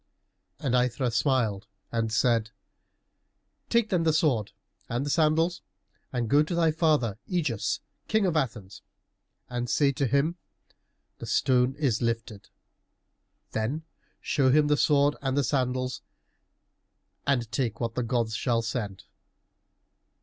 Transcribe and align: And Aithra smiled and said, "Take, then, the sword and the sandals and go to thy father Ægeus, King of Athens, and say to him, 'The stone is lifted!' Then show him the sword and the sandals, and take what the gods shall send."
And 0.59 0.73
Aithra 0.73 1.11
smiled 1.11 1.67
and 1.91 2.11
said, 2.11 2.49
"Take, 3.69 3.89
then, 3.91 4.01
the 4.01 4.11
sword 4.13 4.51
and 4.89 5.05
the 5.05 5.11
sandals 5.11 5.61
and 6.11 6.27
go 6.27 6.41
to 6.41 6.55
thy 6.55 6.71
father 6.71 7.19
Ægeus, 7.29 7.81
King 8.07 8.25
of 8.25 8.35
Athens, 8.35 8.81
and 9.47 9.69
say 9.69 9.91
to 9.91 10.07
him, 10.07 10.37
'The 11.19 11.27
stone 11.27 11.75
is 11.75 12.01
lifted!' 12.01 12.49
Then 13.51 13.83
show 14.19 14.49
him 14.49 14.69
the 14.69 14.75
sword 14.75 15.17
and 15.21 15.37
the 15.37 15.43
sandals, 15.43 16.01
and 17.27 17.51
take 17.51 17.79
what 17.79 17.93
the 17.93 18.01
gods 18.01 18.33
shall 18.35 18.63
send." 18.63 19.03